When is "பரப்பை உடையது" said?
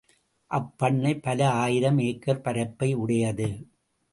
2.41-3.49